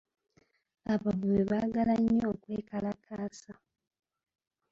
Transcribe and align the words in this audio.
Abavubi 0.93 1.41
baagala 1.49 1.93
nnyo 2.01 2.25
okwekalakaasa. 2.33 3.53